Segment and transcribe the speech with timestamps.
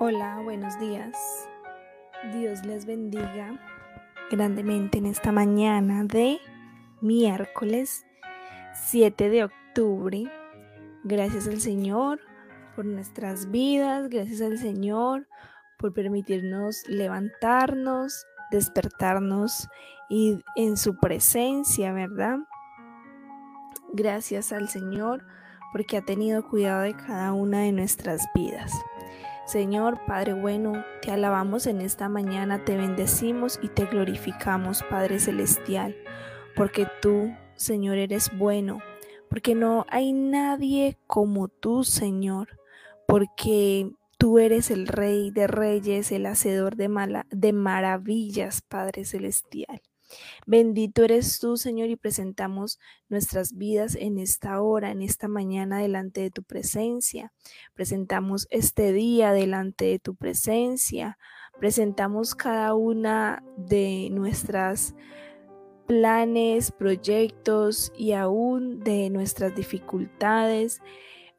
[0.00, 1.16] Hola, buenos días.
[2.32, 3.58] Dios les bendiga
[4.30, 6.38] grandemente en esta mañana de
[7.00, 8.06] miércoles
[8.74, 10.30] 7 de octubre.
[11.02, 12.20] Gracias al Señor
[12.76, 15.26] por nuestras vidas, gracias al Señor
[15.80, 19.68] por permitirnos levantarnos, despertarnos
[20.08, 22.38] y en su presencia, ¿verdad?
[23.94, 25.26] Gracias al Señor
[25.72, 28.70] porque ha tenido cuidado de cada una de nuestras vidas.
[29.48, 35.96] Señor Padre bueno, te alabamos en esta mañana, te bendecimos y te glorificamos, Padre Celestial,
[36.54, 38.82] porque tú, Señor, eres bueno,
[39.30, 42.60] porque no hay nadie como tú, Señor,
[43.06, 49.80] porque tú eres el Rey de Reyes, el Hacedor de, de maravillas, Padre Celestial.
[50.46, 56.22] Bendito eres tú, Señor, y presentamos nuestras vidas en esta hora, en esta mañana delante
[56.22, 57.32] de tu presencia.
[57.74, 61.18] Presentamos este día delante de tu presencia.
[61.58, 64.94] Presentamos cada una de nuestras
[65.86, 70.80] planes, proyectos y aún de nuestras dificultades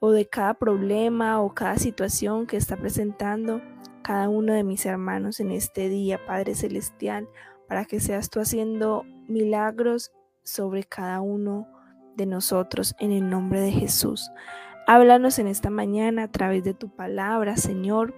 [0.00, 3.60] o de cada problema o cada situación que está presentando
[4.02, 7.28] cada uno de mis hermanos en este día, Padre Celestial
[7.68, 10.10] para que seas tú haciendo milagros
[10.42, 11.68] sobre cada uno
[12.16, 14.30] de nosotros en el nombre de Jesús.
[14.86, 18.14] Háblanos en esta mañana a través de tu palabra, Señor.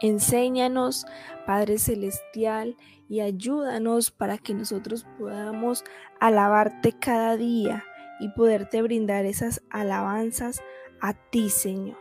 [0.00, 1.06] Enséñanos,
[1.46, 2.76] Padre Celestial,
[3.08, 5.82] y ayúdanos para que nosotros podamos
[6.20, 7.82] alabarte cada día
[8.20, 10.60] y poderte brindar esas alabanzas
[11.00, 11.96] a ti, Señor.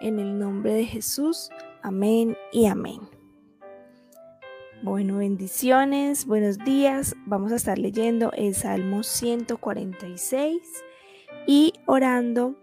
[0.00, 1.50] En el nombre de Jesús,
[1.82, 3.13] amén y amén.
[4.84, 7.16] Bueno, bendiciones, buenos días.
[7.24, 10.60] Vamos a estar leyendo el Salmo 146
[11.46, 12.54] y orando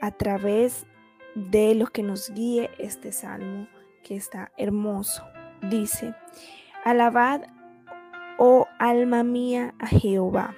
[0.00, 0.84] a través
[1.36, 3.68] de lo que nos guíe este salmo
[4.02, 5.22] que está hermoso.
[5.70, 6.16] Dice,
[6.84, 7.42] alabad,
[8.36, 10.56] oh alma mía, a Jehová.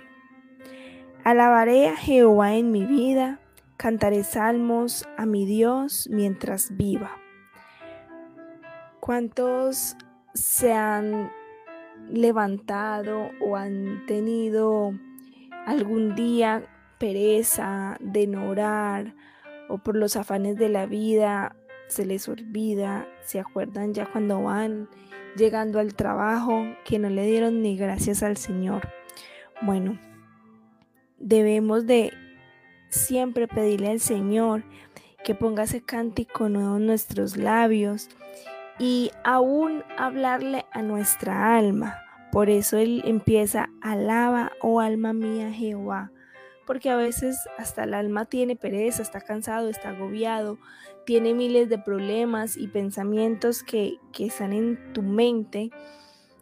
[1.25, 3.38] Alabaré a Jehová en mi vida,
[3.76, 7.19] cantaré salmos a mi Dios mientras viva.
[8.98, 9.94] ¿Cuántos
[10.34, 11.31] se han
[12.10, 14.93] levantado o han tenido
[15.66, 16.62] algún día
[16.98, 19.15] pereza de no orar
[19.69, 21.56] o por los afanes de la vida
[21.88, 24.88] se les olvida, se acuerdan ya cuando van
[25.37, 28.88] llegando al trabajo que no le dieron ni gracias al Señor.
[29.60, 29.98] Bueno,
[31.19, 32.12] debemos de
[32.88, 34.65] siempre pedirle al Señor
[35.22, 38.09] que ponga ese cántico nuevo en nuestros labios
[38.82, 42.03] y aún hablarle a nuestra alma.
[42.32, 46.10] Por eso él empieza, alaba, oh alma mía, Jehová.
[46.66, 50.59] Porque a veces hasta el alma tiene pereza, está cansado, está agobiado,
[51.06, 55.71] tiene miles de problemas y pensamientos que, que están en tu mente.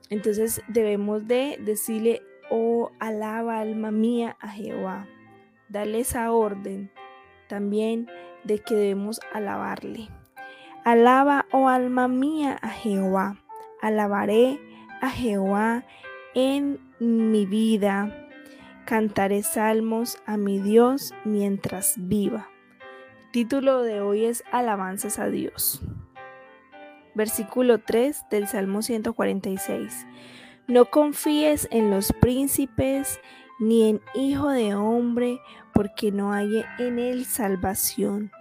[0.09, 5.07] Entonces debemos de decirle, oh alaba alma mía a Jehová.
[5.69, 6.91] Dale esa orden
[7.49, 8.09] también
[8.45, 10.09] de que debemos alabarle.
[10.85, 13.37] Alaba, oh alma mía, a Jehová.
[13.83, 14.59] Alabaré
[15.03, 15.85] a Jehová
[16.35, 18.27] en mi vida.
[18.87, 22.49] Cantaré salmos a mi Dios mientras viva.
[23.31, 25.83] Título de hoy es Alabanzas a Dios.
[27.15, 30.07] Versículo 3 del Salmo 146.
[30.67, 33.21] No confíes en los príncipes
[33.59, 35.41] ni en hijo de hombre,
[35.75, 38.33] porque no hay en él salvación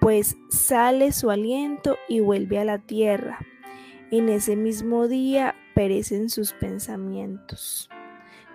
[0.00, 3.38] pues sale su aliento y vuelve a la tierra.
[4.10, 7.88] En ese mismo día perecen sus pensamientos.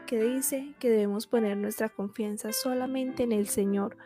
[0.08, 3.98] Que dice que debemos poner nuestra confianza solamente en el Señor,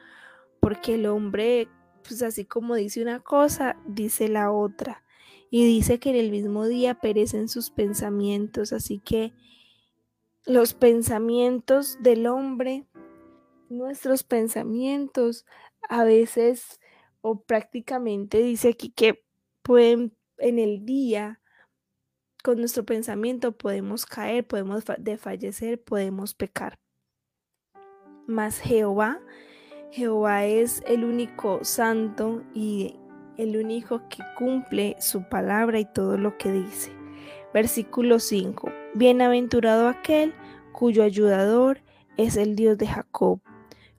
[0.60, 1.70] porque el hombre,
[2.04, 5.04] pues así como dice una cosa, dice la otra.
[5.50, 9.34] Y dice que en el mismo día perecen sus pensamientos, así que
[10.46, 12.86] los pensamientos del hombre,
[13.70, 15.46] nuestros pensamientos,
[15.90, 16.80] a veces
[17.28, 19.24] o prácticamente dice aquí que
[19.62, 21.42] pueden en el día
[22.44, 26.80] con nuestro pensamiento podemos caer, podemos desfallecer, podemos pecar.
[28.28, 29.20] Mas Jehová,
[29.92, 32.96] Jehová es el único santo y
[33.38, 36.92] el único que cumple su palabra y todo lo que dice.
[37.54, 38.72] Versículo 5.
[38.94, 40.34] Bienaventurado aquel
[40.72, 41.82] cuyo ayudador
[42.16, 43.42] es el Dios de Jacob,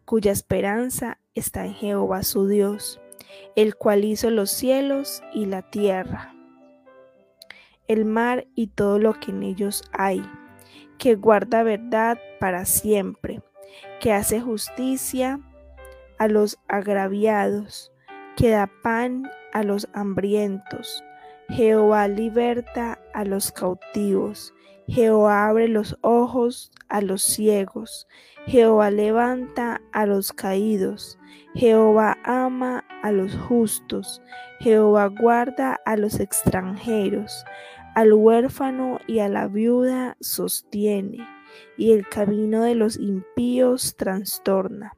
[0.05, 3.01] cuya esperanza está en Jehová su Dios
[3.57, 6.35] el cual hizo los cielos y la tierra,
[7.87, 10.23] el mar y todo lo que en ellos hay,
[10.99, 13.43] que guarda verdad para siempre,
[14.01, 15.41] que hace justicia
[16.19, 17.93] a los agraviados,
[18.37, 21.05] que da pan a los hambrientos.
[21.49, 24.53] Jehová liberta a los cautivos.
[24.88, 28.08] Jehová abre los ojos a los ciegos.
[28.46, 31.19] Jehová levanta a los caídos.
[31.55, 34.23] Jehová ama a los justos.
[34.61, 37.44] Jehová guarda a los extranjeros.
[37.94, 41.19] Al huérfano y a la viuda sostiene,
[41.76, 44.96] y el camino de los impíos trastorna.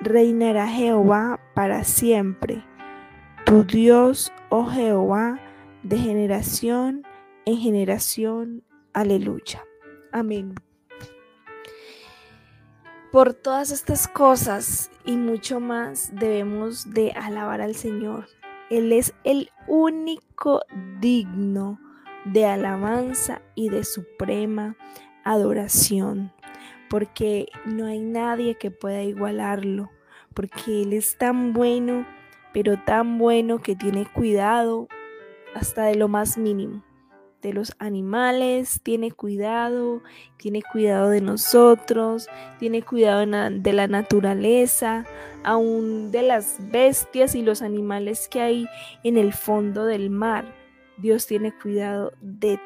[0.00, 2.64] Reinará Jehová para siempre.
[3.46, 5.38] Tu Dios, oh Jehová,
[5.84, 7.04] de generación
[7.46, 8.62] en generación.
[8.92, 9.64] Aleluya.
[10.12, 10.54] Amén.
[13.10, 18.26] Por todas estas cosas y mucho más debemos de alabar al Señor.
[18.70, 20.62] Él es el único
[21.00, 21.78] digno
[22.24, 24.76] de alabanza y de suprema
[25.22, 26.32] adoración,
[26.90, 29.90] porque no hay nadie que pueda igualarlo,
[30.32, 32.06] porque Él es tan bueno,
[32.52, 34.88] pero tan bueno que tiene cuidado
[35.54, 36.82] hasta de lo más mínimo
[37.44, 40.02] de los animales, tiene cuidado,
[40.38, 42.26] tiene cuidado de nosotros,
[42.58, 45.04] tiene cuidado de la naturaleza,
[45.44, 48.66] aún de las bestias y los animales que hay
[49.04, 50.46] en el fondo del mar.
[50.96, 52.58] Dios tiene cuidado de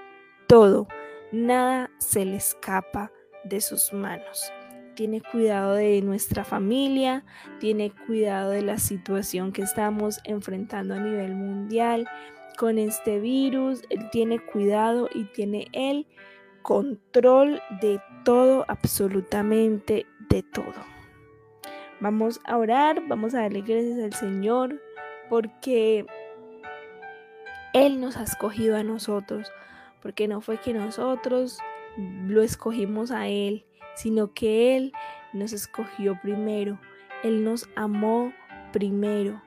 [0.46, 0.86] todo,
[1.32, 3.10] nada se le escapa
[3.44, 4.52] de sus manos.
[4.94, 7.24] Tiene cuidado de nuestra familia,
[7.58, 12.08] tiene cuidado de la situación que estamos enfrentando a nivel mundial,
[12.58, 16.06] con este virus, Él tiene cuidado y tiene el
[16.62, 20.74] control de todo, absolutamente de todo.
[22.00, 24.82] Vamos a orar, vamos a darle gracias al Señor
[25.30, 26.04] porque
[27.74, 29.52] Él nos ha escogido a nosotros,
[30.02, 31.60] porque no fue que nosotros
[31.96, 34.92] lo escogimos a Él, sino que Él
[35.32, 36.80] nos escogió primero,
[37.22, 38.32] Él nos amó
[38.72, 39.40] primero.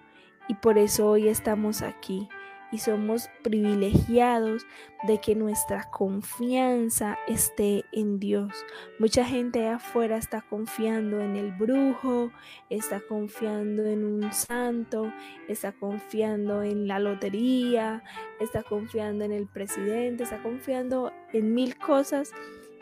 [0.48, 2.30] Y por eso hoy estamos aquí
[2.72, 4.66] y somos privilegiados
[5.08, 8.54] de que nuestra confianza esté en Dios.
[9.00, 12.32] Mucha gente afuera está confiando en el brujo,
[12.70, 15.12] está confiando en un santo,
[15.48, 18.04] está confiando en la lotería,
[18.40, 22.32] está confiando en el presidente, está confiando en mil cosas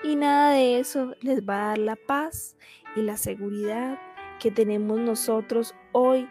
[0.04, 2.56] y nada de eso les va a dar la paz
[2.96, 4.00] y la seguridad
[4.40, 6.28] que tenemos nosotros hoy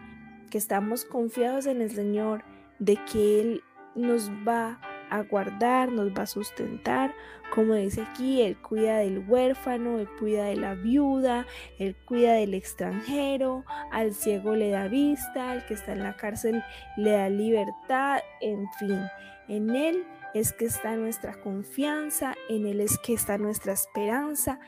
[0.50, 2.42] que estamos confiados en el Señor
[2.78, 3.64] de que Él
[3.94, 4.80] nos va
[5.10, 7.14] a guardar, nos va a sustentar.
[7.54, 11.46] Como dice aquí, Él cuida del huérfano, Él cuida de la viuda,
[11.78, 16.62] Él cuida del extranjero, al ciego le da vista, al que está en la cárcel
[16.96, 19.00] le da libertad, en fin,
[19.48, 20.04] en Él
[20.34, 24.60] es que está nuestra confianza, en Él es que está nuestra esperanza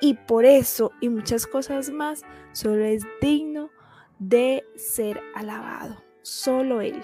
[0.00, 2.22] y por eso y muchas cosas más,
[2.52, 3.70] solo es digno
[4.18, 7.02] de ser alabado, solo Él.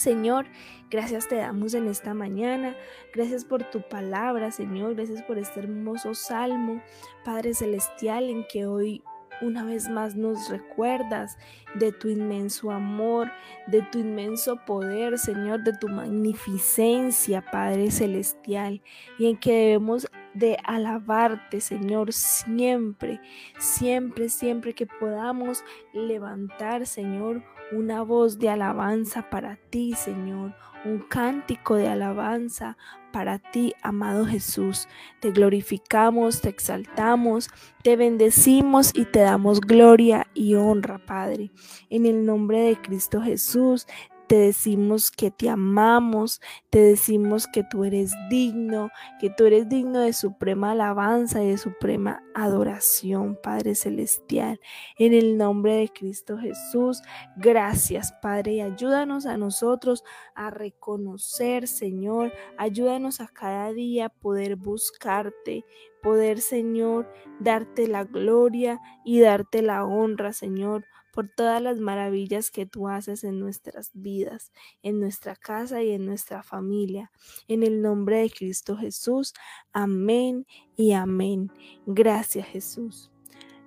[0.00, 0.46] Señor,
[0.90, 2.74] gracias te damos en esta mañana.
[3.12, 4.94] Gracias por tu palabra, Señor.
[4.94, 6.80] Gracias por este hermoso salmo,
[7.22, 9.02] Padre Celestial, en que hoy
[9.42, 11.36] una vez más nos recuerdas
[11.74, 13.30] de tu inmenso amor,
[13.66, 18.80] de tu inmenso poder, Señor, de tu magnificencia, Padre Celestial,
[19.18, 23.20] y en que debemos de alabarte, Señor, siempre,
[23.58, 27.42] siempre, siempre que podamos levantar, Señor,
[27.72, 32.76] una voz de alabanza para ti, Señor, un cántico de alabanza
[33.12, 34.88] para ti, amado Jesús.
[35.20, 37.50] Te glorificamos, te exaltamos,
[37.82, 41.50] te bendecimos y te damos gloria y honra, Padre.
[41.90, 43.86] En el nombre de Cristo Jesús,
[44.30, 49.98] te decimos que te amamos, te decimos que tú eres digno, que tú eres digno
[49.98, 54.60] de suprema alabanza y de suprema adoración, Padre Celestial.
[54.98, 57.02] En el nombre de Cristo Jesús,
[57.34, 60.04] gracias, Padre, y ayúdanos a nosotros
[60.36, 65.64] a reconocer, Señor, ayúdanos a cada día poder buscarte,
[66.04, 70.84] poder, Señor, darte la gloria y darte la honra, Señor
[71.20, 76.06] por todas las maravillas que tú haces en nuestras vidas, en nuestra casa y en
[76.06, 77.10] nuestra familia.
[77.46, 79.34] En el nombre de Cristo Jesús,
[79.70, 80.46] amén
[80.76, 81.52] y amén.
[81.84, 83.10] Gracias Jesús.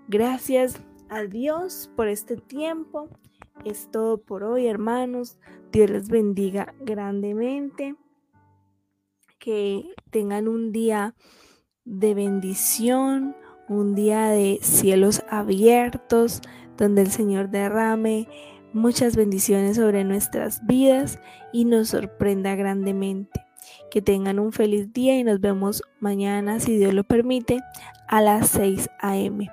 [0.07, 3.07] Gracias a Dios por este tiempo.
[3.65, 5.37] Es todo por hoy, hermanos.
[5.71, 7.95] Dios les bendiga grandemente.
[9.37, 11.13] Que tengan un día
[11.85, 13.35] de bendición,
[13.69, 16.41] un día de cielos abiertos
[16.77, 18.27] donde el Señor derrame
[18.73, 21.19] muchas bendiciones sobre nuestras vidas
[21.51, 23.45] y nos sorprenda grandemente.
[23.89, 27.59] Que tengan un feliz día y nos vemos mañana, si Dios lo permite,
[28.07, 29.49] a las 6 a.m.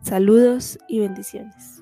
[0.00, 1.81] Saludos y bendiciones.